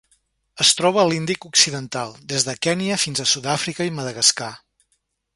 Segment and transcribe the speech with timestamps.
[0.63, 4.49] Es troba a l'Índic occidental: des de Kenya fins a Sud-àfrica i Madagascar.